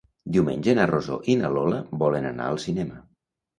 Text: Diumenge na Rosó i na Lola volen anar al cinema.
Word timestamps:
Diumenge 0.37 0.73
na 0.79 0.87
Rosó 0.91 1.17
i 1.35 1.35
na 1.43 1.53
Lola 1.59 1.83
volen 2.05 2.29
anar 2.33 2.51
al 2.55 2.61
cinema. 2.67 3.01